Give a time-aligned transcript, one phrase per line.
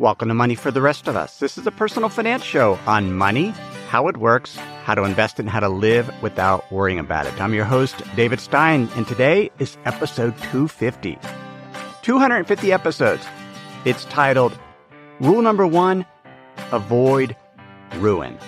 [0.00, 1.40] Welcome to Money for the Rest of Us.
[1.40, 3.48] This is a personal finance show on money,
[3.90, 7.38] how it works, how to invest and how to live without worrying about it.
[7.38, 11.18] I'm your host, David Stein, and today is episode 250.
[12.00, 13.26] 250 episodes.
[13.84, 14.58] It's titled
[15.20, 16.06] Rule Number One
[16.72, 17.36] Avoid
[17.96, 18.38] Ruin.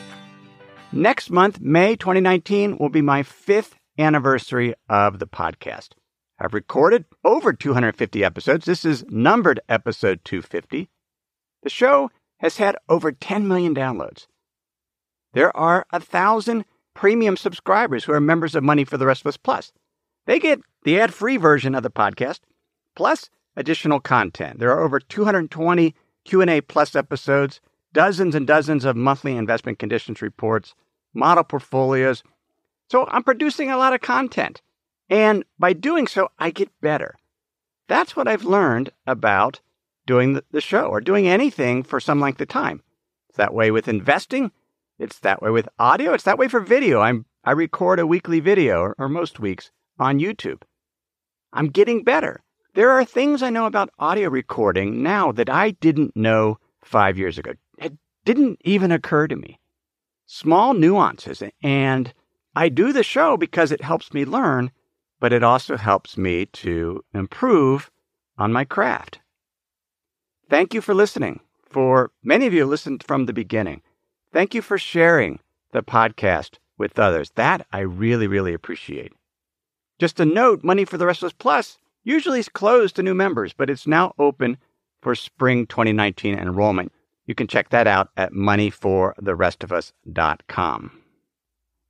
[0.90, 5.90] Next month, May 2019, will be my fifth anniversary of the podcast.
[6.38, 8.64] I've recorded over 250 episodes.
[8.64, 10.88] This is numbered episode 250.
[11.62, 14.26] The show has had over 10 million downloads.
[15.32, 16.64] There are a thousand
[16.94, 19.72] premium subscribers who are members of Money for the Rest of Us Plus.
[20.26, 22.40] They get the ad-free version of the podcast
[22.94, 24.58] plus additional content.
[24.58, 27.60] There are over 220 Q&A plus episodes,
[27.92, 30.74] dozens and dozens of monthly investment conditions reports,
[31.14, 32.22] model portfolios.
[32.90, 34.60] So I'm producing a lot of content.
[35.08, 37.16] And by doing so, I get better.
[37.88, 39.60] That's what I've learned about
[40.06, 42.82] doing the show or doing anything for some length of time.
[43.28, 44.52] It's that way with investing.
[44.98, 46.12] It's that way with audio.
[46.12, 47.00] It's that way for video.
[47.00, 50.62] I'm, I record a weekly video, or, or most weeks, on YouTube.
[51.52, 52.42] I'm getting better.
[52.74, 57.38] There are things I know about audio recording now that I didn't know five years
[57.38, 57.52] ago.
[57.78, 57.92] It
[58.24, 59.58] didn't even occur to me.
[60.26, 61.42] Small nuances.
[61.62, 62.14] And
[62.54, 64.70] I do the show because it helps me learn,
[65.20, 67.90] but it also helps me to improve
[68.38, 69.20] on my craft.
[70.52, 71.40] Thank you for listening.
[71.64, 73.80] For many of you listened from the beginning.
[74.34, 75.38] Thank you for sharing
[75.70, 77.30] the podcast with others.
[77.36, 79.14] That I really, really appreciate.
[79.98, 83.14] Just a note Money for the Rest of Us Plus usually is closed to new
[83.14, 84.58] members, but it's now open
[85.00, 86.92] for spring 2019 enrollment.
[87.24, 90.98] You can check that out at moneyfortherestofus.com.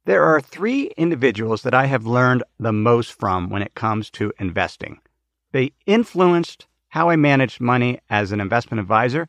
[0.05, 4.33] There are three individuals that I have learned the most from when it comes to
[4.39, 5.01] investing.
[5.51, 9.27] They influenced how I managed money as an investment advisor,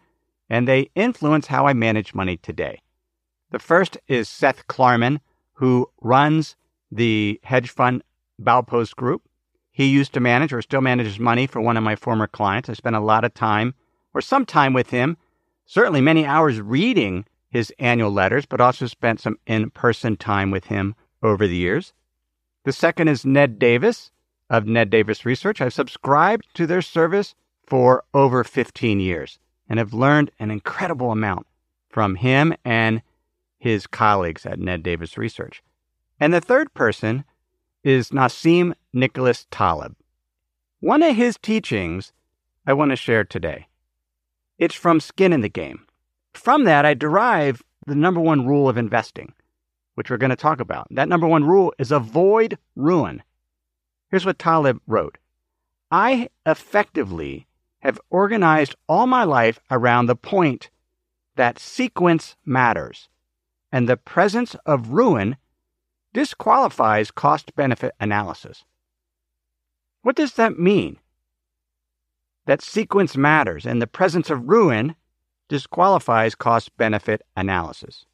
[0.49, 2.81] and they influence how I manage money today.
[3.51, 5.21] The first is Seth Klarman,
[5.53, 6.57] who runs
[6.91, 8.03] the hedge fund
[8.37, 9.21] Baupost Group.
[9.71, 12.67] He used to manage or still manages money for one of my former clients.
[12.67, 13.75] I spent a lot of time
[14.13, 15.15] or some time with him,
[15.65, 20.65] certainly many hours reading his annual letters, but also spent some in person time with
[20.65, 21.93] him over the years.
[22.65, 24.11] The second is Ned Davis
[24.49, 25.61] of Ned Davis Research.
[25.61, 27.35] I've subscribed to their service
[27.65, 31.47] for over 15 years and have learned an incredible amount
[31.89, 33.01] from him and
[33.57, 35.63] his colleagues at Ned Davis Research.
[36.19, 37.23] And the third person
[37.83, 39.95] is Nassim Nicholas Taleb.
[40.79, 42.11] One of his teachings
[42.65, 43.67] I want to share today.
[44.57, 45.85] It's from Skin in the Game.
[46.33, 49.33] From that, I derive the number one rule of investing,
[49.95, 50.87] which we're going to talk about.
[50.91, 53.23] That number one rule is avoid ruin.
[54.09, 55.17] Here's what Taleb wrote
[55.91, 57.47] I effectively
[57.83, 60.69] have organized all my life around the point
[61.35, 63.09] that sequence matters,
[63.73, 65.35] and the presence of ruin
[66.13, 68.63] disqualifies cost benefit analysis.
[70.01, 70.97] What does that mean?
[72.45, 74.95] That sequence matters, and the presence of ruin
[75.49, 78.05] disqualifies cost benefit analysis.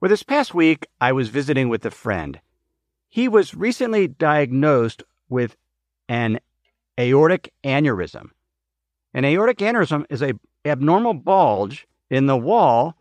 [0.00, 2.38] Well, this past week, I was visiting with a friend.
[3.08, 5.56] He was recently diagnosed with
[6.08, 6.40] an
[7.00, 8.30] aortic aneurysm.
[9.14, 10.34] An aortic aneurysm is a
[10.64, 12.96] abnormal bulge in the wall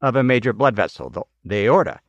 [0.00, 2.00] of a major blood vessel, the, the aorta,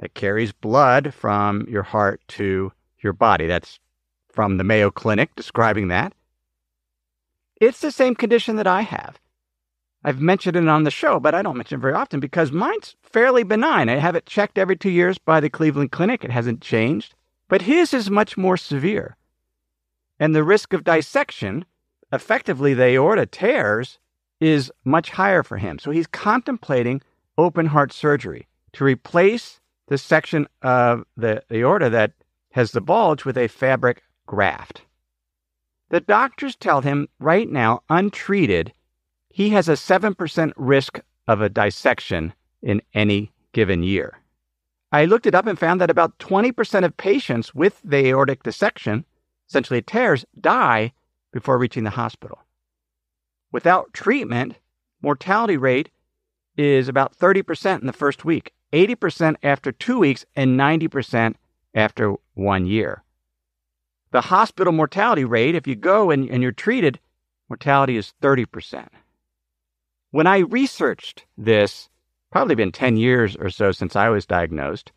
[0.00, 3.46] that carries blood from your heart to your body.
[3.46, 3.78] That's
[4.32, 6.12] from the Mayo Clinic describing that.
[7.60, 9.20] It's the same condition that I have.
[10.02, 12.96] I've mentioned it on the show, but I don't mention it very often because mine's
[13.02, 13.88] fairly benign.
[13.88, 16.24] I have it checked every two years by the Cleveland Clinic.
[16.24, 17.14] It hasn't changed.
[17.48, 19.16] But his is much more severe.
[20.18, 21.64] And the risk of dissection
[22.14, 23.98] effectively the aorta tears
[24.40, 25.78] is much higher for him.
[25.78, 27.02] So he's contemplating
[27.38, 32.12] open heart surgery to replace the section of the aorta that
[32.52, 34.82] has the bulge with a fabric graft.
[35.90, 38.72] The doctors tell him right now, untreated,
[39.28, 44.18] he has a 7% risk of a dissection in any given year.
[44.92, 49.04] I looked it up and found that about 20% of patients with the aortic dissection,
[49.48, 50.92] essentially tears, die
[51.34, 52.38] before reaching the hospital.
[53.50, 54.54] Without treatment,
[55.02, 55.90] mortality rate
[56.56, 61.34] is about 30% in the first week, 80% after two weeks, and 90%
[61.74, 63.02] after one year.
[64.12, 67.00] The hospital mortality rate, if you go and, and you're treated,
[67.48, 68.86] mortality is 30%.
[70.12, 71.88] When I researched this,
[72.30, 74.92] probably been 10 years or so since I was diagnosed,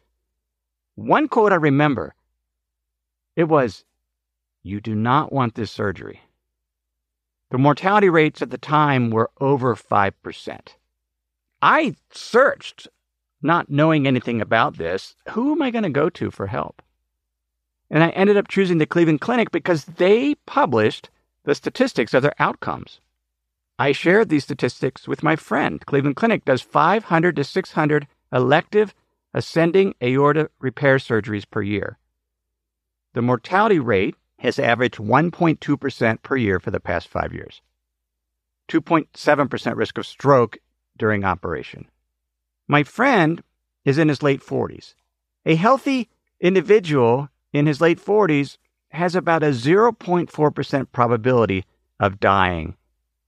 [0.93, 2.13] one quote I remember
[3.35, 3.85] it was,
[4.61, 6.21] You do not want this surgery.
[7.49, 10.59] The mortality rates at the time were over 5%.
[11.61, 12.87] I searched,
[13.41, 16.81] not knowing anything about this, who am I going to go to for help?
[17.89, 21.09] And I ended up choosing the Cleveland Clinic because they published
[21.45, 22.99] the statistics of their outcomes.
[23.79, 25.85] I shared these statistics with my friend.
[25.85, 28.93] Cleveland Clinic does 500 to 600 elective
[29.33, 31.97] ascending aorta repair surgeries per year.
[33.13, 37.61] The mortality rate has averaged 1.2% per year for the past five years,
[38.69, 40.57] 2.7% risk of stroke
[40.97, 41.87] during operation.
[42.67, 43.43] My friend
[43.85, 44.93] is in his late 40s.
[45.45, 48.57] A healthy individual in his late 40s
[48.89, 51.65] has about a 0.4% probability
[51.99, 52.75] of dying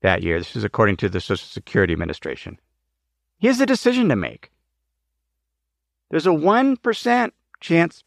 [0.02, 0.38] that year.
[0.38, 2.60] This is according to the Social Security Administration.
[3.38, 4.52] He has a decision to make.
[6.10, 8.04] There's a 1% chance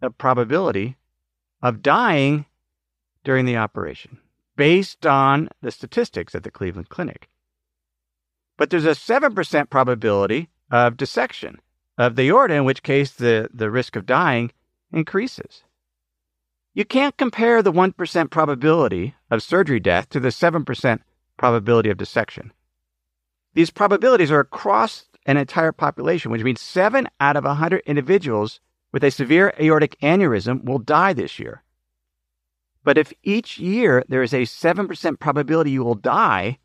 [0.00, 0.96] of probability
[1.62, 2.46] of dying
[3.24, 4.18] during the operation
[4.56, 7.28] based on the statistics at the Cleveland Clinic.
[8.56, 11.60] But there's a 7% probability of dissection
[11.98, 14.52] of the aorta, in which case the, the risk of dying
[14.92, 15.64] increases.
[16.74, 21.00] You can't compare the 1% probability of surgery death to the 7%
[21.36, 22.52] probability of dissection.
[23.54, 28.60] These probabilities are across an entire population, which means 7 out of 100 individuals
[28.92, 31.62] with a severe aortic aneurysm will die this year.
[32.84, 36.58] But if each year there is a 7% probability you will die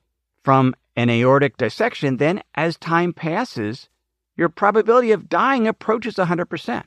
[0.44, 3.90] from an aortic dissection, then as time passes,
[4.36, 6.84] your probability of dying approaches 100%.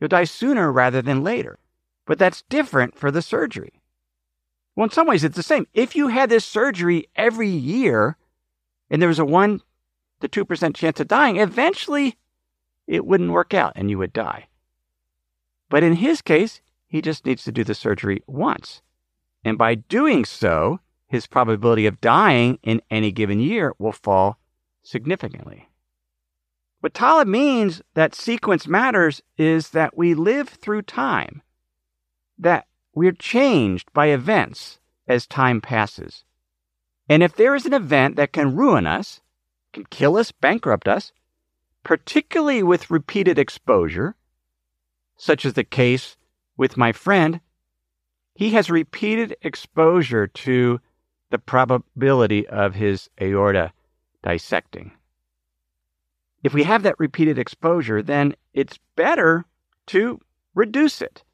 [0.00, 1.58] You'll die sooner rather than later.
[2.06, 3.80] But that's different for the surgery.
[4.74, 5.66] Well, in some ways, it's the same.
[5.74, 8.16] If you had this surgery every year
[8.90, 9.60] and there was a 1
[10.20, 12.16] to 2% chance of dying, eventually
[12.86, 14.47] it wouldn't work out and you would die.
[15.68, 18.82] But in his case, he just needs to do the surgery once.
[19.44, 24.38] And by doing so, his probability of dying in any given year will fall
[24.82, 25.68] significantly.
[26.80, 31.42] What Taleb means that sequence matters is that we live through time,
[32.38, 36.24] that we're changed by events as time passes.
[37.08, 39.20] And if there is an event that can ruin us,
[39.72, 41.12] can kill us, bankrupt us,
[41.82, 44.14] particularly with repeated exposure,
[45.18, 46.16] such as the case
[46.56, 47.40] with my friend,
[48.34, 50.80] he has repeated exposure to
[51.30, 53.72] the probability of his aorta
[54.22, 54.92] dissecting.
[56.42, 59.44] If we have that repeated exposure, then it's better
[59.86, 60.20] to
[60.54, 61.24] reduce it.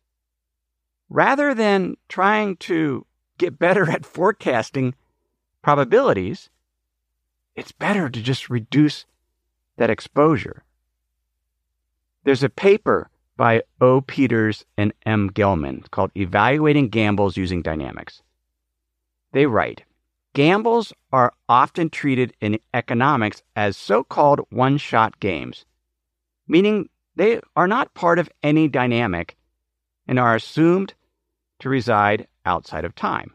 [1.11, 3.07] Rather than trying to
[3.39, 4.95] get better at forecasting
[5.63, 6.49] probabilities,
[7.55, 9.05] it's better to just reduce
[9.77, 10.65] that exposure.
[12.25, 14.01] There's a paper by O.
[14.01, 15.31] Peters and M.
[15.33, 18.23] Gell-Mann called Evaluating Gambles Using Dynamics.
[19.33, 19.83] They write
[20.35, 25.65] Gambles are often treated in economics as so called one shot games,
[26.49, 29.37] meaning they are not part of any dynamic
[30.09, 30.95] and are assumed
[31.61, 33.33] to reside outside of time.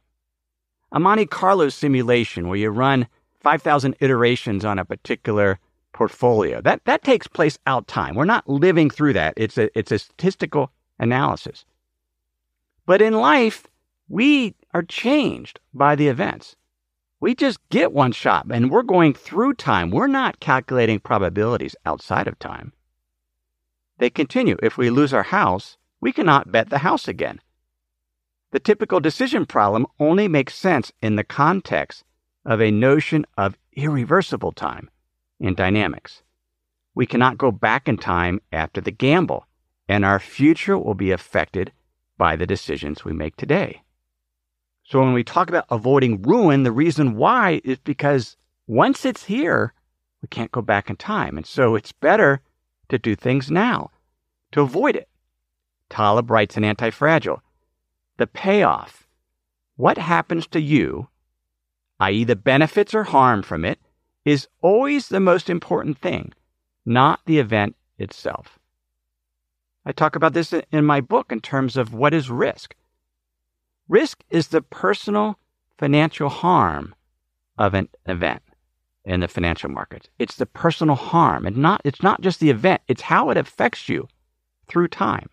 [0.91, 3.07] A Monte Carlo simulation where you run
[3.41, 5.59] 5,000 iterations on a particular
[5.93, 6.61] portfolio.
[6.61, 8.15] That that takes place out time.
[8.15, 9.33] We're not living through that.
[9.37, 11.65] It's a it's a statistical analysis.
[12.85, 13.67] But in life,
[14.07, 16.55] we are changed by the events.
[17.19, 19.91] We just get one shot and we're going through time.
[19.91, 22.73] We're not calculating probabilities outside of time.
[23.97, 24.57] They continue.
[24.63, 27.41] If we lose our house, we cannot bet the house again.
[28.51, 32.03] The typical decision problem only makes sense in the context
[32.45, 34.89] of a notion of irreversible time
[35.39, 36.23] in dynamics.
[36.95, 39.45] We cannot go back in time after the gamble,
[39.87, 41.71] and our future will be affected
[42.17, 43.81] by the decisions we make today.
[44.83, 49.73] So when we talk about avoiding ruin, the reason why is because once it's here,
[50.21, 51.37] we can't go back in time.
[51.37, 52.41] And so it's better
[52.89, 53.91] to do things now
[54.51, 55.07] to avoid it.
[55.89, 57.41] Taleb writes in Antifragile
[58.17, 59.07] the payoff,
[59.77, 61.07] what happens to you,
[62.01, 63.79] i.e., the benefits or harm from it,
[64.25, 66.33] is always the most important thing,
[66.85, 68.59] not the event itself.
[69.85, 72.75] I talk about this in my book in terms of what is risk.
[73.87, 75.39] Risk is the personal
[75.77, 76.93] financial harm
[77.57, 78.43] of an event
[79.05, 80.09] in the financial markets.
[80.19, 83.89] It's the personal harm and not it's not just the event, it's how it affects
[83.89, 84.07] you
[84.67, 85.29] through time.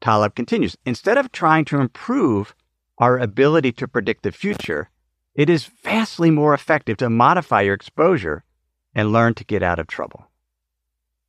[0.00, 2.54] Taleb continues, instead of trying to improve
[2.98, 4.90] our ability to predict the future,
[5.34, 8.44] it is vastly more effective to modify your exposure
[8.94, 10.26] and learn to get out of trouble.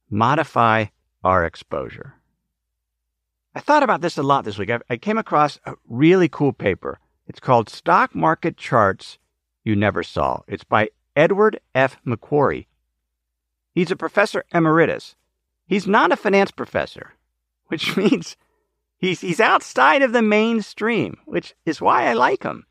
[0.10, 0.86] Modify
[1.24, 2.16] our exposure.
[3.56, 4.72] I thought about this a lot this week.
[4.90, 9.20] I, came across a really cool paper It's called Stock Market Charts
[9.64, 10.42] You Never Saw.
[10.48, 11.98] It's by Edward F.
[12.06, 12.66] McQuarrie.
[13.74, 15.16] He's a professor emeritus.
[15.66, 17.14] He's not a finance professor,
[17.68, 18.36] which means
[18.98, 22.66] he's, he's outside of the mainstream, which is why I like him.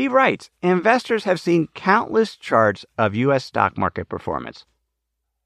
[0.00, 3.44] He writes Investors have seen countless charts of U.S.
[3.44, 4.64] stock market performance,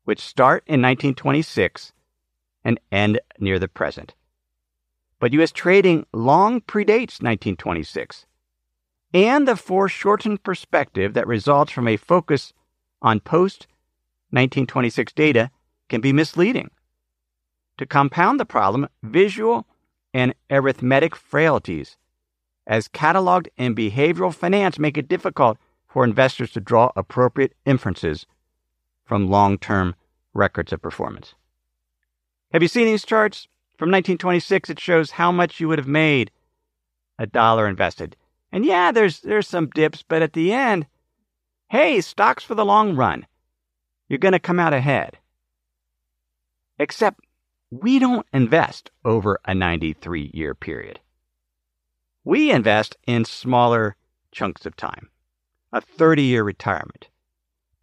[0.05, 1.93] which start in 1926
[2.63, 4.15] and end near the present.
[5.19, 5.51] But U.S.
[5.51, 8.27] trading long predates 1926,
[9.13, 12.53] and the foreshortened perspective that results from a focus
[13.03, 13.67] on post
[14.31, 15.51] 1926 data
[15.89, 16.71] can be misleading.
[17.79, 19.67] To compound the problem, visual
[20.13, 21.97] and arithmetic frailties,
[22.67, 28.27] as cataloged in behavioral finance, make it difficult for investors to draw appropriate inferences
[29.05, 29.95] from long term
[30.33, 31.35] records of performance.
[32.53, 33.49] Have you seen these charts?
[33.77, 36.31] From 1926, it shows how much you would have made
[37.19, 38.17] a dollar invested.
[38.53, 40.87] And yeah, there's there's some dips, but at the end,
[41.69, 43.27] hey, stocks for the long run.
[44.09, 45.19] You're going to come out ahead.
[46.79, 47.21] Except
[47.71, 51.01] we don't invest over a 93 year period.
[52.25, 53.97] We invest in smaller
[54.33, 55.11] chunks of time.
[55.73, 57.09] A 30 year retirement,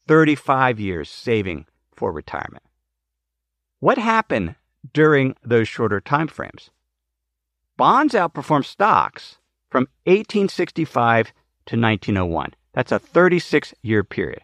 [0.07, 2.63] 35 years saving for retirement.
[3.79, 4.55] What happened
[4.93, 6.69] during those shorter time frames.
[7.77, 9.37] Bonds outperformed stocks
[9.69, 12.53] from 1865 to 1901.
[12.73, 14.41] That's a 36 year period.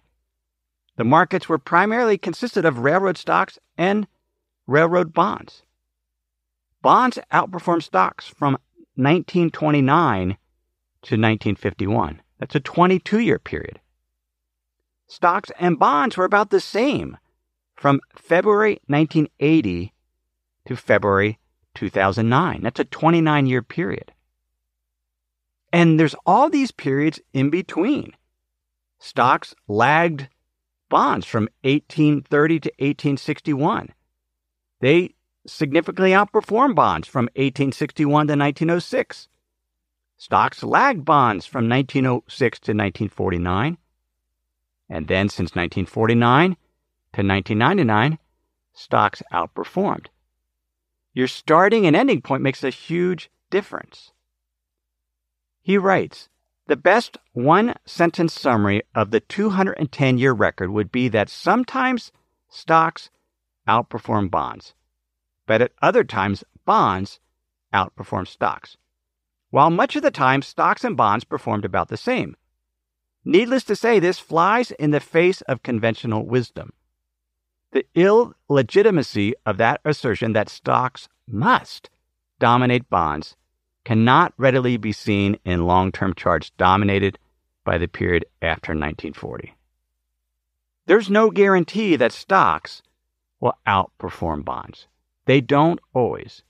[0.96, 4.08] The markets were primarily consisted of railroad stocks and
[4.66, 5.64] railroad bonds.
[6.82, 8.58] Bonds outperformed stocks from
[8.98, 12.22] 1929 to 1951.
[12.40, 13.80] That's a 22 year period.
[15.08, 17.18] Stocks and bonds were about the same
[17.76, 19.94] from February 1980
[20.66, 21.40] to February
[21.76, 22.62] 2009.
[22.62, 24.12] That's a 29 year period.
[25.72, 28.14] And there's all these periods in between.
[29.00, 30.28] Stocks lagged
[30.90, 33.94] bonds from 1830 to 1861.
[34.82, 35.16] They
[35.48, 39.28] significantly outperformed bonds from 1861 to 1906.
[40.18, 43.78] Stocks lagged bonds from 1906 to 1949.
[44.90, 46.52] And then since 1949
[47.14, 48.20] to 1999,
[48.74, 50.08] stocks outperformed.
[51.14, 54.12] Your starting and ending point makes a huge difference.
[55.62, 56.30] He writes
[56.68, 62.12] The best one sentence summary of the 210 year record would be that sometimes
[62.50, 63.10] stocks
[63.68, 64.74] outperform bonds,
[65.48, 67.20] but at other times, bonds
[67.74, 68.78] outperform stocks,
[69.50, 72.36] while much of the time, stocks and bonds performed about the same.
[73.26, 76.72] Needless to say, this flies in the face of conventional wisdom.
[77.72, 81.90] The illegitimacy of that assertion that stocks must
[82.40, 83.36] dominate bonds
[83.84, 87.18] cannot readily be seen in long term charts dominated
[87.64, 89.56] by the period after 1940.
[90.86, 92.82] There's no guarantee that stocks
[93.42, 94.88] will outperform bonds.
[95.28, 96.42] They don't always.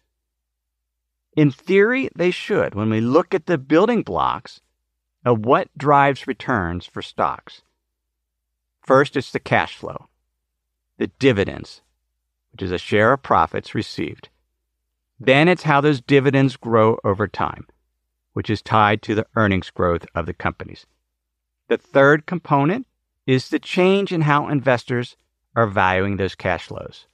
[1.36, 4.62] In theory, they should when we look at the building blocks
[5.26, 7.64] of what drives returns for stocks.
[8.82, 10.08] First, it's the cash flow
[11.00, 11.82] the dividends,
[12.52, 14.30] which is a share of profits received.
[15.20, 17.68] Then it's how those dividends grow over time,
[18.34, 20.88] which is tied to the earnings growth of the companies.
[21.68, 22.88] The third component
[23.28, 25.18] is the change in how investors
[25.56, 27.06] are valuing those cash flows.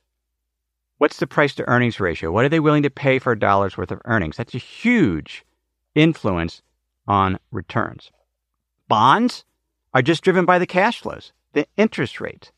[1.04, 2.32] What's the price to earnings ratio?
[2.32, 4.38] What are they willing to pay for a dollar's worth of earnings?
[4.38, 5.44] That's a huge
[5.96, 6.62] influence
[7.10, 8.10] on returns.
[8.88, 9.44] Bonds
[9.94, 12.54] are just driven by the cash flows, the interest rates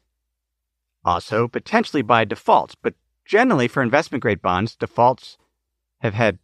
[1.03, 2.75] also potentially by defaults.
[2.75, 2.93] But
[3.25, 5.39] generally, for investment grade bonds, defaults
[6.01, 6.37] have had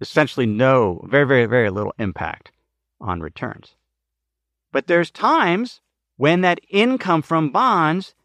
[0.00, 2.50] essentially no, very, very, very little impact
[3.00, 3.76] on returns.
[4.72, 5.80] But there's times
[6.16, 8.16] when that income from bonds,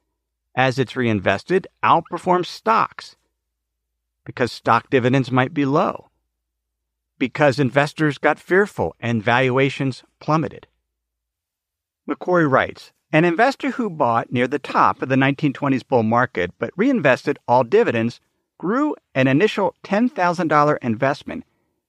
[0.56, 3.16] as it's reinvested, outperforms stocks
[4.30, 6.08] because stock dividends might be low,
[7.18, 10.68] because investors got fearful and valuations plummeted.
[12.08, 16.70] McQuarrie writes an investor who bought near the top of the 1920s bull market but
[16.78, 18.22] reinvested all dividends
[18.60, 21.44] grew an initial $10,000 investment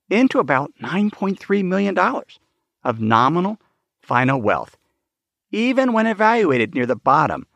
[0.09, 1.99] into about $9.3 million
[2.83, 3.59] of nominal
[4.01, 4.79] final wealth,
[5.51, 7.47] even when evaluated near the bottom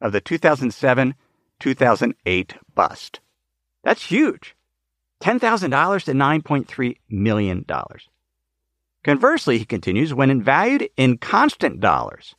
[0.00, 1.14] of the 2007
[1.60, 3.20] 2008 bust.
[3.84, 4.56] That's huge.
[5.22, 7.64] $10,000 to $9.3 million.
[9.04, 12.34] Conversely, he continues, when valued in constant dollars,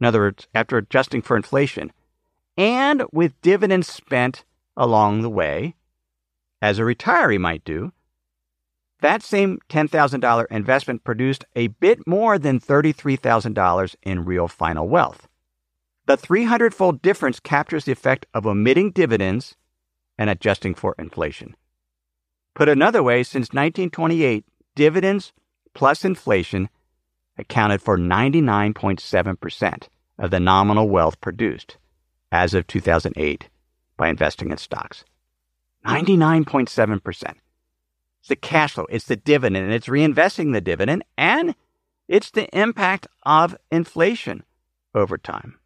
[0.00, 1.92] in other words, after adjusting for inflation,
[2.56, 4.44] and with dividends spent
[4.76, 5.74] along the way,
[6.62, 7.92] as a retiree might do,
[9.00, 15.26] that same $10,000 investment produced a bit more than $33,000 in real final wealth.
[16.06, 19.56] The 300 fold difference captures the effect of omitting dividends
[20.20, 21.56] and adjusting for inflation.
[22.54, 25.32] Put another way, since 1928, dividends
[25.72, 26.68] plus inflation
[27.38, 31.78] accounted for 99.7% of the nominal wealth produced
[32.30, 33.48] as of 2008
[33.96, 35.06] by investing in stocks.
[35.86, 37.34] 99.7%.
[38.20, 41.54] It's the cash flow, it's the dividend, and it's reinvesting the dividend, and
[42.08, 44.42] it's the impact of inflation
[44.94, 45.59] over time.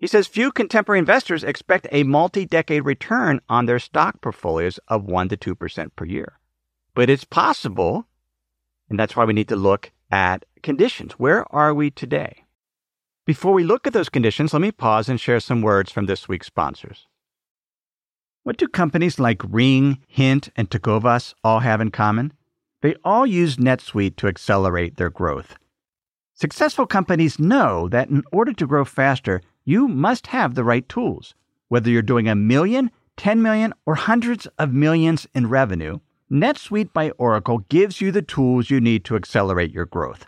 [0.00, 5.04] He says few contemporary investors expect a multi decade return on their stock portfolios of
[5.04, 6.38] 1 to 2% per year.
[6.94, 8.06] But it's possible,
[8.88, 11.12] and that's why we need to look at conditions.
[11.12, 12.46] Where are we today?
[13.26, 16.26] Before we look at those conditions, let me pause and share some words from this
[16.26, 17.06] week's sponsors.
[18.42, 22.32] What do companies like Ring, Hint, and Tecovas all have in common?
[22.80, 25.56] They all use NetSuite to accelerate their growth.
[26.32, 31.34] Successful companies know that in order to grow faster, you must have the right tools.
[31.68, 35.98] Whether you're doing a million, 10 million, or hundreds of millions in revenue,
[36.30, 40.26] NetSuite by Oracle gives you the tools you need to accelerate your growth.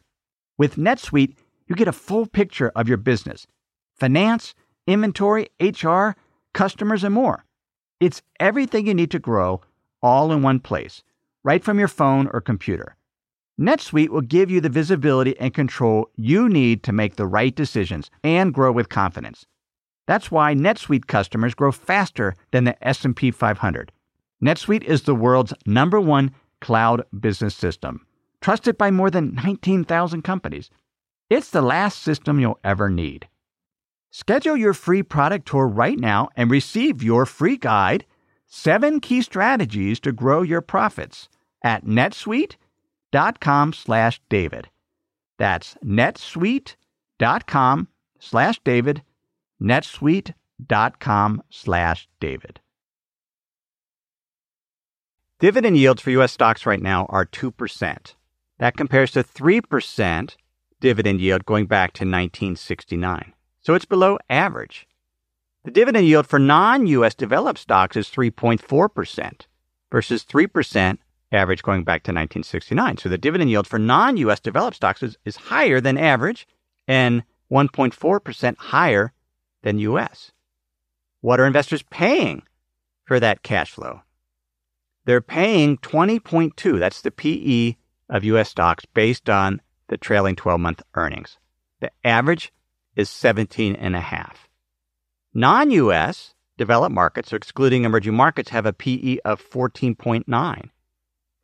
[0.58, 1.36] With NetSuite,
[1.66, 3.46] you get a full picture of your business
[3.94, 4.54] finance,
[4.86, 6.10] inventory, HR,
[6.52, 7.44] customers, and more.
[8.00, 9.60] It's everything you need to grow
[10.02, 11.02] all in one place,
[11.44, 12.96] right from your phone or computer.
[13.62, 18.10] NetSuite will give you the visibility and control you need to make the right decisions
[18.24, 19.46] and grow with confidence.
[20.08, 23.92] That's why NetSuite customers grow faster than the S&P 500.
[24.44, 28.04] NetSuite is the world's number 1 cloud business system,
[28.40, 30.68] trusted by more than 19,000 companies.
[31.30, 33.28] It's the last system you'll ever need.
[34.10, 38.04] Schedule your free product tour right now and receive your free guide,
[38.48, 41.28] 7 key strategies to grow your profits
[41.62, 41.86] at
[43.12, 44.68] netsuite.com slash David.
[45.38, 47.88] That's netsuite.com
[48.20, 49.02] slash David,
[49.60, 52.60] netsuite.com slash David.
[55.40, 56.32] Dividend yields for U.S.
[56.32, 58.14] stocks right now are 2%.
[58.58, 60.36] That compares to 3%
[60.80, 64.86] dividend yield going back to 1969 so it's below average.
[65.64, 69.46] The dividend yield for non US developed stocks is 3.4%
[69.90, 70.98] versus 3%
[71.32, 72.98] average going back to 1969.
[72.98, 76.46] So the dividend yield for non US developed stocks is, is higher than average
[76.86, 79.12] and 1.4% higher
[79.62, 80.32] than US.
[81.20, 82.42] What are investors paying
[83.04, 84.02] for that cash flow?
[85.04, 86.78] They're paying 20.2.
[86.78, 87.76] That's the PE
[88.08, 91.38] of US stocks based on the trailing 12 month earnings.
[91.80, 92.52] The average
[92.94, 94.48] is 17 and a half.
[95.34, 100.70] Non-US developed markets, so excluding emerging markets, have a PE of 14.9.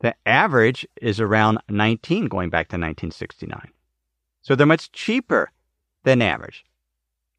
[0.01, 3.71] The average is around 19 going back to 1969.
[4.41, 5.51] So they're much cheaper
[6.03, 6.65] than average.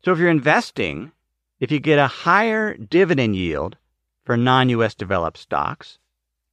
[0.05, 1.13] So if you're investing,
[1.59, 3.77] if you get a higher dividend yield
[4.25, 5.99] for non-US developed stocks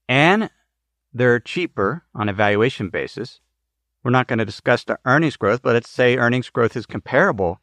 [0.07, 0.49] and
[1.13, 3.39] they're cheaper on a valuation basis,
[4.03, 7.59] we're not going to discuss the earnings growth, but let's say earnings growth is comparable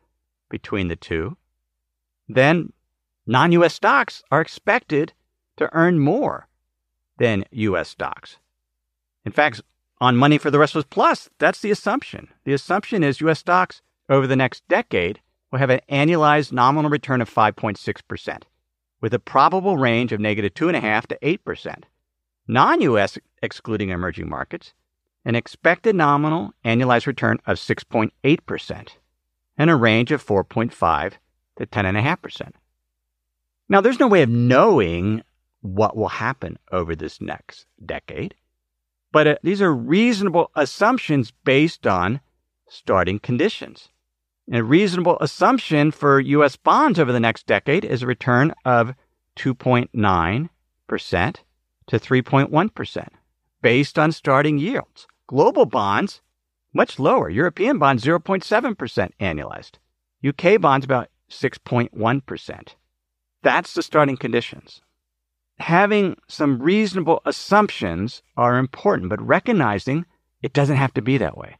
[0.51, 1.37] between the two.
[2.29, 2.73] Then
[3.27, 5.15] non US stocks are expected
[5.57, 6.49] to earn more
[7.19, 8.39] than US stocks.
[9.25, 9.63] In fact,
[10.01, 12.29] on Money for the Rest of Us Plus, that's the assumption.
[12.45, 17.21] The assumption is US stocks over the next decade will have an annualized nominal return
[17.21, 18.43] of 5.6%,
[19.01, 21.85] with a probable range of negative 2.5 to 8%.
[22.49, 24.75] Non US, excluding emerging markets,
[25.25, 28.89] an expected nominal annualized return of 6.8%
[29.57, 31.13] and a range of 4.5
[31.57, 32.53] to 10.5%.
[33.69, 35.23] Now, there's no way of knowing
[35.65, 38.35] what will happen over this next decade,
[39.13, 42.21] but uh, these are reasonable assumptions based on
[42.69, 43.89] starting conditions.
[44.53, 46.57] a reasonable assumption for U.S.
[46.57, 48.95] bonds over the next decade is a return of
[49.37, 51.37] 2.9%
[51.87, 53.09] to 3.1%
[53.63, 55.07] based on starting yields.
[55.27, 56.21] Global bonds,
[56.75, 57.31] much lower.
[57.31, 59.79] European bonds, 0.7% annualized.
[60.27, 62.69] UK bonds, about 6.1%.
[63.43, 64.83] That's the starting conditions.
[65.59, 70.05] Having some reasonable assumptions are important, but recognizing
[70.43, 71.57] it doesn't have to be that way.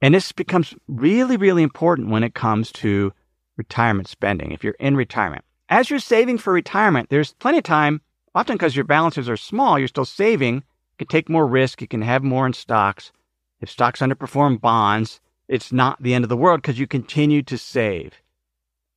[0.00, 3.12] And this becomes really, really important when it comes to
[3.56, 4.50] retirement spending.
[4.50, 8.00] If you're in retirement, as you're saving for retirement, there's plenty of time,
[8.34, 11.80] often because your balances are small, you're still saving you can take more risk.
[11.80, 13.12] You can have more in stocks.
[13.60, 17.56] If stocks underperform bonds, it's not the end of the world because you continue to
[17.56, 18.12] save.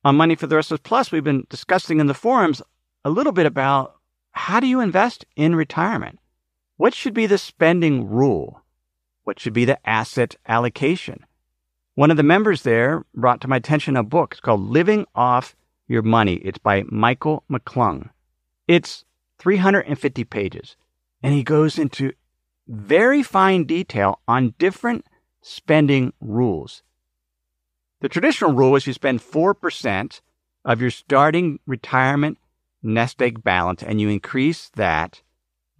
[0.04, 2.60] On Money for the Rest of Us Plus, we've been discussing in the forums
[3.04, 3.95] a little bit about
[4.36, 6.18] how do you invest in retirement?
[6.76, 8.62] what should be the spending rule?
[9.24, 11.24] What should be the asset allocation?
[11.94, 14.32] One of the members there brought to my attention a book.
[14.32, 15.56] It's called Living Off
[15.88, 16.34] Your Money.
[16.36, 18.10] It's by Michael McClung.
[18.68, 19.04] It's
[19.38, 20.76] 350 pages,
[21.22, 22.12] and he goes into
[22.68, 25.06] very fine detail on different
[25.40, 26.82] spending rules.
[28.00, 30.20] The traditional rule is you spend 4%
[30.64, 32.38] of your starting retirement
[32.86, 35.22] nest egg balance and you increase that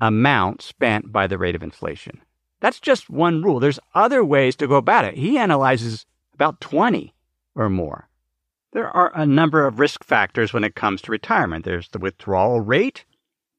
[0.01, 2.21] amount spent by the rate of inflation.
[2.61, 3.61] That's just one rule.
[3.61, 5.17] There's other ways to go about it.
[5.17, 7.15] He analyzes about 20
[7.55, 8.09] or more.
[8.73, 11.65] There are a number of risk factors when it comes to retirement.
[11.65, 13.05] There's the withdrawal rate.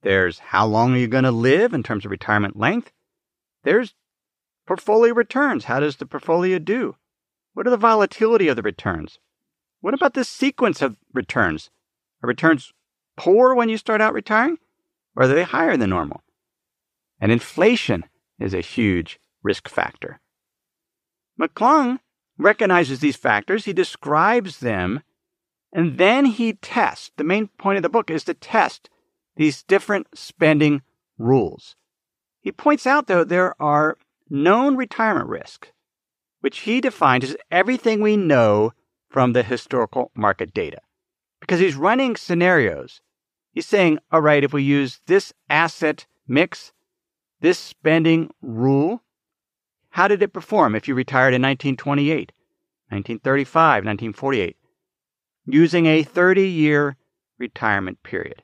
[0.03, 2.91] There's how long are you going to live in terms of retirement length.
[3.63, 3.95] There's
[4.67, 5.65] portfolio returns.
[5.65, 6.95] How does the portfolio do?
[7.53, 9.17] What are the volatility of the returns?
[9.81, 11.71] What about the sequence of returns?
[12.21, 12.73] Are returns
[13.17, 14.57] poor when you start out retiring?
[15.15, 16.23] Or are they higher than normal?
[17.19, 18.05] And inflation
[18.39, 20.19] is a huge risk factor.
[21.39, 21.99] McClung
[22.37, 25.01] recognizes these factors, he describes them,
[25.73, 27.11] and then he tests.
[27.17, 28.89] The main point of the book is to test
[29.35, 30.81] these different spending
[31.17, 31.75] rules.
[32.41, 33.97] He points out, though, there are
[34.29, 35.69] known retirement risks
[36.41, 38.73] which he defines as everything we know
[39.09, 40.79] from the historical market data.
[41.39, 43.01] Because he's running scenarios.
[43.57, 46.73] He's saying, all right, if we use this asset mix,
[47.41, 49.01] this spending rule,
[49.89, 52.31] how did it perform if you retired in 1928,
[52.89, 54.57] 1935, 1948,
[55.47, 56.97] using a 30 year
[57.39, 58.43] retirement period?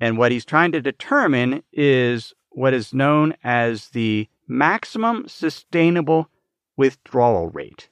[0.00, 6.30] And what he's trying to determine is what is known as the maximum sustainable
[6.76, 7.88] withdrawal rate.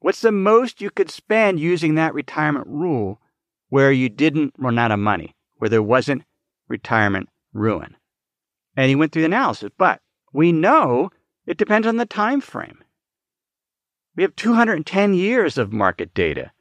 [0.00, 3.22] What's the most you could spend using that retirement rule
[3.74, 6.22] where you didn't run out of money, where there wasn't
[6.68, 7.96] retirement ruin?
[8.76, 10.00] And he went through the analysis, but
[10.32, 11.10] we know
[11.44, 12.84] it depends on the time frame.
[14.14, 16.52] We have 210 years of market data,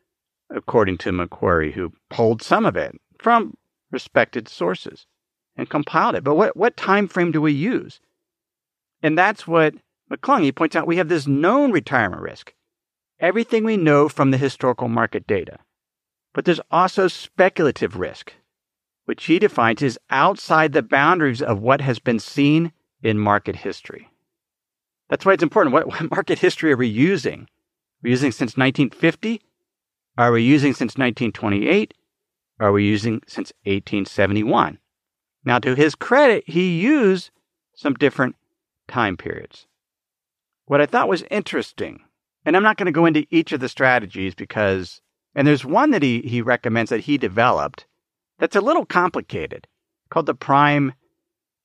[0.49, 3.57] according to McQuarrie, who pulled some of it from
[3.91, 5.05] respected sources
[5.55, 6.23] and compiled it.
[6.23, 7.99] But what, what time frame do we use?
[9.03, 9.75] And that's what
[10.11, 12.55] McClung, points out we have this known retirement risk,
[13.19, 15.59] everything we know from the historical market data.
[16.33, 18.33] But there's also speculative risk,
[19.05, 24.09] which he defines as outside the boundaries of what has been seen in market history.
[25.09, 25.73] That's why it's important.
[25.73, 27.41] What, what market history are we using?
[27.41, 29.41] Are we using since 1950?
[30.17, 31.93] Are we using since 1928?
[32.59, 34.79] Are we using since 1871?
[35.45, 37.31] Now, to his credit, he used
[37.75, 38.35] some different
[38.87, 39.67] time periods.
[40.65, 42.01] What I thought was interesting,
[42.45, 45.01] and I'm not going to go into each of the strategies because,
[45.35, 47.85] and there's one that he, he recommends that he developed
[48.39, 49.67] that's a little complicated
[50.09, 50.93] called the prime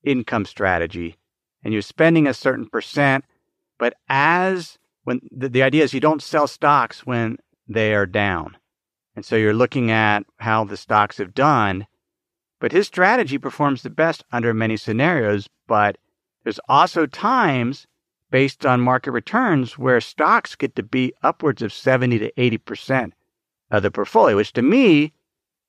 [0.04, 1.16] income strategy.
[1.62, 3.24] And you're spending a certain percent,
[3.78, 8.57] but as when the, the idea is you don't sell stocks when they are down.
[9.16, 11.87] And so you're looking at how the stocks have done.
[12.61, 15.48] But his strategy performs the best under many scenarios.
[15.66, 15.98] But
[16.44, 17.87] there's also times
[18.31, 23.12] based on market returns where stocks get to be upwards of 70 to 80%
[23.70, 25.12] of the portfolio, which to me,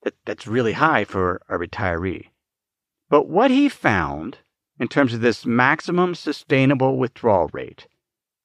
[0.03, 2.27] that, that's really high for a retiree.
[3.09, 4.37] But what he found
[4.79, 7.87] in terms of this maximum sustainable withdrawal rate,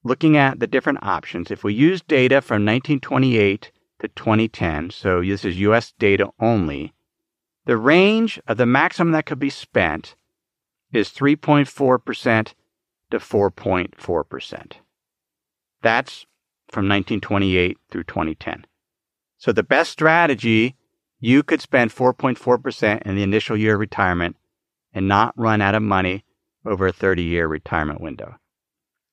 [0.03, 5.45] looking at the different options, if we use data from 1928 to 2010, so this
[5.45, 6.93] is US data only,
[7.67, 10.17] the range of the maximum that could be spent
[10.93, 12.55] is 3.4%
[13.11, 14.73] to 4.4%.
[15.83, 16.27] That's
[16.69, 18.67] from 1928 through 2010.
[19.45, 20.75] So the best strategy,
[21.21, 24.37] you could spend 4.4% in the initial year of retirement
[24.95, 26.25] and not run out of money
[26.65, 28.37] over a 30 year retirement window.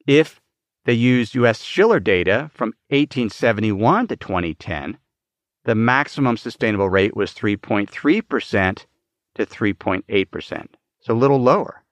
[0.07, 0.39] If
[0.85, 4.99] they used US Shiller data from 1871 to 2010,
[5.65, 8.85] the maximum sustainable rate was 3.3%
[9.35, 10.67] to 3.8%,
[11.01, 11.83] so a little lower.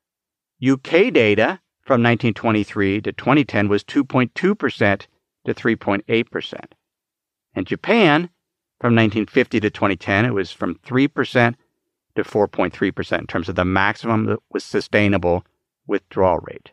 [0.65, 6.65] UK data from 1923 to 2010 was 2.2% to 3.8%.
[7.55, 8.29] In Japan,
[8.79, 11.55] from 1950 to 2010, it was from 3%
[12.15, 15.45] to 4.3% in terms of the maximum that was sustainable
[15.88, 16.71] withdrawal rate.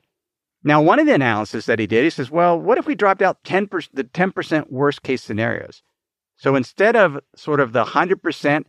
[0.63, 3.23] Now, one of the analysis that he did, he says, well, what if we dropped
[3.23, 5.83] out 10%, the 10% worst case scenarios?
[6.37, 8.65] So instead of sort of the 100%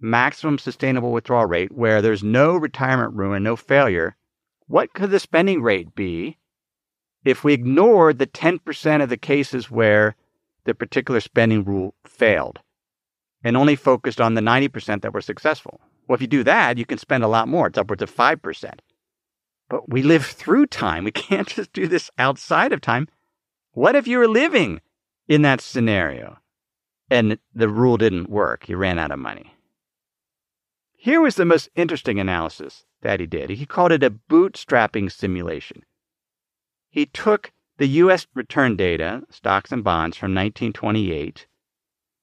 [0.00, 4.16] maximum sustainable withdrawal rate where there's no retirement ruin, no failure,
[4.66, 6.38] what could the spending rate be
[7.24, 10.14] if we ignored the 10% of the cases where
[10.68, 12.60] the particular spending rule failed
[13.42, 15.80] and only focused on the 90% that were successful?
[16.06, 17.66] Well, if you do that, you can spend a lot more.
[17.66, 18.78] It's upwards of 5%.
[19.68, 21.04] But we live through time.
[21.04, 23.08] We can't just do this outside of time.
[23.72, 24.80] What if you were living
[25.26, 26.38] in that scenario
[27.10, 28.68] and the rule didn't work?
[28.68, 29.54] You ran out of money.
[30.96, 33.50] Here was the most interesting analysis that he did.
[33.50, 35.84] He called it a bootstrapping simulation.
[36.90, 38.26] He took the U.S.
[38.34, 41.46] return data, stocks and bonds from 1928.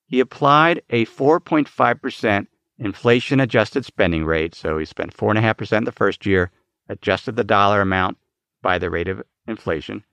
[0.08, 4.54] He applied a 4.5% inflation adjusted spending rate.
[4.54, 6.52] So he spent 4.5% the first year,
[6.90, 8.18] adjusted the dollar amount
[8.62, 10.04] by the rate of inflation.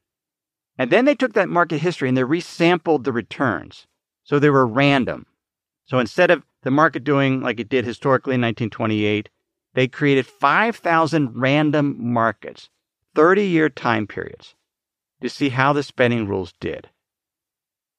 [0.79, 3.87] And then they took that market history and they resampled the returns.
[4.25, 5.27] So they were random.
[5.85, 9.29] So instead of the market doing like it did historically in 1928,
[9.75, 12.71] they created 5,000 random markets,
[13.15, 14.55] 30 year time periods,
[15.23, 16.89] to see how the spending rules did.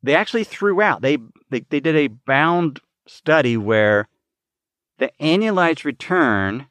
[0.02, 1.18] They actually threw out, they,
[1.50, 4.08] they, they did a bound study where
[5.00, 6.68] the annualized return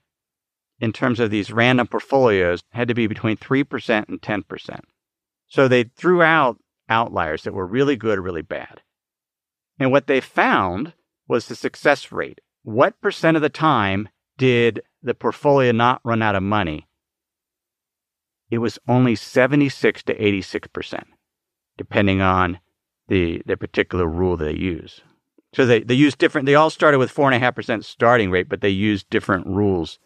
[0.81, 4.81] in terms of these random portfolios had to be between 3% and 10%.
[5.49, 8.83] So they threw out outliers that were really good or really bad.
[9.79, 10.93] And what they found
[11.29, 12.41] was the success rate.
[12.63, 16.87] What percent of the time did the portfolio not run out of money?
[18.53, 21.05] It was only 76 to 86%,
[21.79, 22.61] depending on
[23.09, 25.01] the, the particular rule they use.
[25.55, 29.09] So they, they use different, they all started with 4.5% starting rate, but they used
[29.09, 29.99] different rules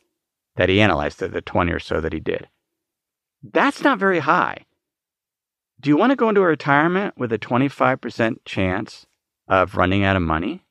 [0.55, 2.47] that he analyzed, the, the 20 or so that he did.
[3.43, 4.67] That's not very high.
[5.81, 9.07] Do you want to go into a retirement with a 25% chance
[9.49, 10.65] of running out of money?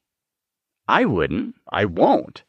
[0.88, 1.56] I wouldn't.
[1.70, 2.46] I won't.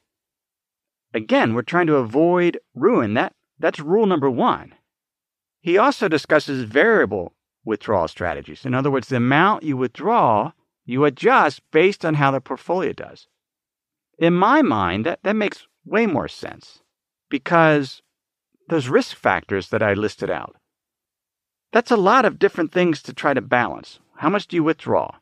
[1.12, 3.14] Again, we're trying to avoid ruin.
[3.14, 4.75] That, that's rule number one.
[5.66, 7.32] He also discusses variable
[7.64, 8.64] withdrawal strategies.
[8.64, 10.52] In other words, the amount you withdraw,
[10.84, 13.26] you adjust based on how the portfolio does.
[14.16, 16.82] In my mind, that, that makes way more sense
[17.28, 18.00] because
[18.68, 20.54] those risk factors that I listed out,
[21.72, 23.98] that's a lot of different things to try to balance.
[24.18, 25.16] How much do you withdraw?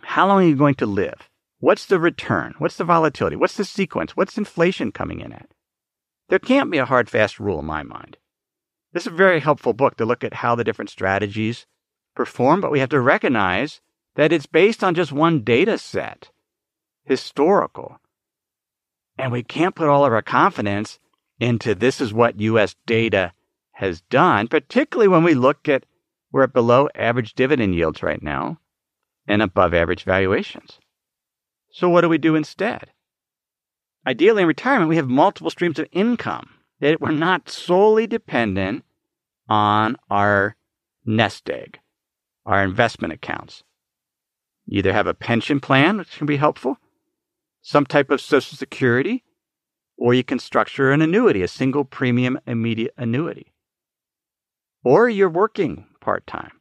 [0.00, 1.28] How long are you going to live?
[1.58, 2.54] What's the return?
[2.56, 3.36] What's the volatility?
[3.36, 4.16] What's the sequence?
[4.16, 5.50] What's inflation coming in at?
[6.30, 8.16] There can't be a hard, fast rule in my mind.
[8.92, 11.66] This is a very helpful book to look at how the different strategies
[12.14, 13.80] perform, but we have to recognize
[14.16, 16.30] that it's based on just one data set,
[17.04, 17.98] historical.
[19.16, 20.98] And we can't put all of our confidence
[21.40, 23.32] into this is what US data
[23.72, 25.86] has done, particularly when we look at
[26.30, 28.58] we're at below average dividend yields right now
[29.26, 30.78] and above average valuations.
[31.70, 32.90] So, what do we do instead?
[34.06, 36.48] Ideally, in retirement, we have multiple streams of income
[36.82, 38.84] that we're not solely dependent
[39.48, 40.56] on our
[41.06, 41.78] nest egg,
[42.44, 43.62] our investment accounts.
[44.66, 46.78] You either have a pension plan, which can be helpful,
[47.62, 49.22] some type of social security,
[49.96, 53.52] or you can structure an annuity, a single premium immediate annuity.
[54.82, 56.60] Or you're working part time.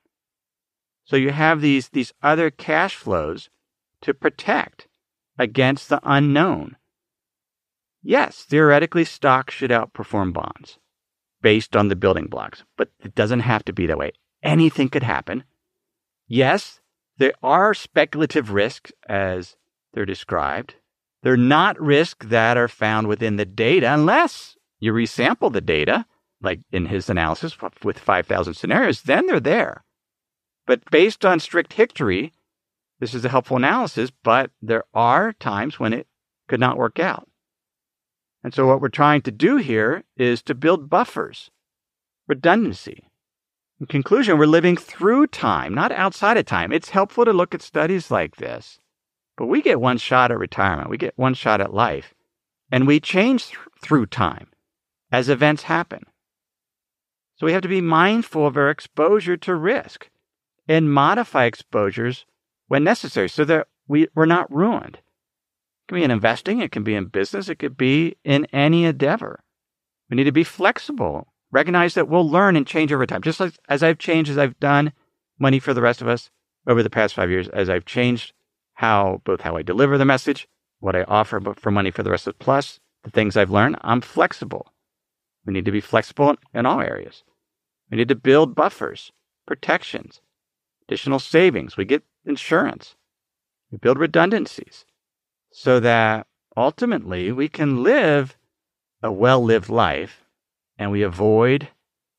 [1.04, 3.50] So you have these, these other cash flows
[4.02, 4.88] to protect
[5.40, 6.78] against the unknown.
[8.04, 10.80] Yes, theoretically, stocks should outperform bonds
[11.42, 14.12] based on the building blocks, but it doesn't have to be that way.
[14.44, 15.44] Anything could happen.
[16.28, 16.80] Yes,
[17.18, 19.56] there are speculative risks as
[19.94, 20.76] they're described.
[21.24, 26.06] They're not risks that are found within the data unless you resample the data,
[26.42, 29.84] like in his analysis with 5,000 scenarios, then they're there.
[30.66, 32.34] But based on strict history,
[33.00, 36.08] this is a helpful analysis, but there are times when it
[36.48, 37.28] could not work out.
[38.44, 41.52] And so, what we're trying to do here is to build buffers,
[42.28, 43.10] redundancy.
[43.80, 46.72] In conclusion, we're living through time, not outside of time.
[46.72, 48.80] It's helpful to look at studies like this,
[49.38, 52.14] but we get one shot at retirement, we get one shot at life,
[52.72, 54.48] and we change th- through time
[55.12, 56.06] as events happen.
[57.36, 60.10] So, we have to be mindful of our exposure to risk
[60.68, 62.26] and modify exposures
[62.68, 65.00] when necessary so that we, we're not ruined.
[65.92, 69.44] Can be in investing, it can be in business, it could be in any endeavor.
[70.10, 73.22] We need to be flexible, recognize that we'll learn and change over time.
[73.22, 74.94] Just like as I've changed, as I've done
[75.38, 76.32] money for the rest of us
[76.66, 78.32] over the past five years, as I've changed
[78.76, 80.48] how both how I deliver the message,
[80.80, 83.76] what I offer for money for the rest of us, plus the things I've learned,
[83.82, 84.72] I'm flexible.
[85.46, 87.26] We need to be flexible in all areas.
[87.90, 89.12] We need to build buffers,
[89.46, 90.22] protections,
[90.88, 91.76] additional savings.
[91.76, 92.96] We get insurance.
[93.70, 94.86] We build redundancies
[95.52, 98.38] so that ultimately we can live
[99.04, 100.24] a well lived life
[100.78, 101.70] and we avoid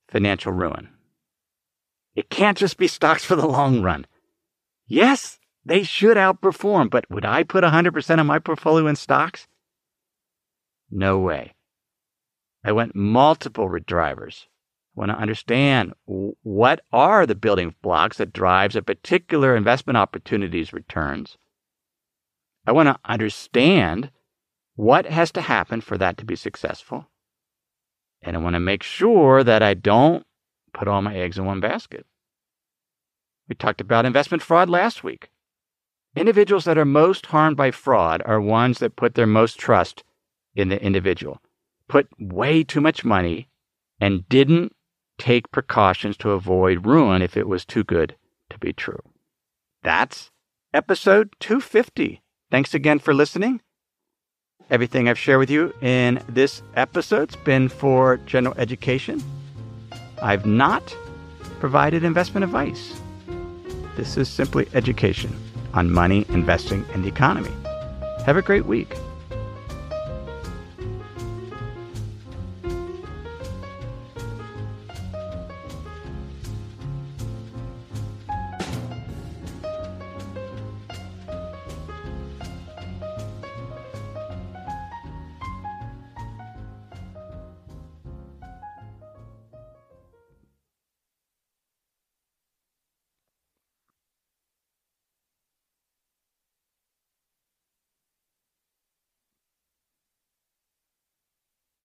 [0.08, 0.88] financial ruin.
[2.14, 4.06] It can't just be stocks for the long run.
[4.86, 9.46] Yes, they should outperform, but would I put 100% of my portfolio in stocks?
[10.90, 11.54] No way.
[12.64, 14.46] I went multiple drivers
[14.94, 20.74] I want to understand what are the building blocks that drives a particular investment opportunity's
[20.74, 21.38] returns.
[22.66, 24.10] I want to understand
[24.76, 27.08] what has to happen for that to be successful.
[28.22, 30.24] And I want to make sure that I don't
[30.72, 32.06] put all my eggs in one basket.
[33.48, 35.30] We talked about investment fraud last week.
[36.14, 40.04] Individuals that are most harmed by fraud are ones that put their most trust
[40.54, 41.40] in the individual,
[41.88, 43.48] put way too much money,
[44.00, 44.72] and didn't
[45.18, 48.16] take precautions to avoid ruin if it was too good
[48.50, 49.02] to be true.
[49.82, 50.30] That's
[50.72, 52.21] episode 250.
[52.52, 53.62] Thanks again for listening.
[54.68, 59.22] Everything I've shared with you in this episode's been for general education.
[60.20, 60.94] I've not
[61.60, 63.00] provided investment advice.
[63.96, 65.34] This is simply education
[65.72, 67.50] on money, investing, and the economy.
[68.26, 68.98] Have a great week.